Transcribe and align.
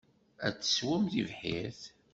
Ad 0.45 0.55
tesswem 0.55 1.03
tibḥirt. 1.11 1.81